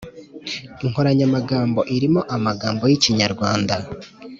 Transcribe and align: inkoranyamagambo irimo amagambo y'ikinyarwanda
inkoranyamagambo 0.85 1.79
irimo 1.95 2.21
amagambo 2.35 2.83
y'ikinyarwanda 2.91 3.73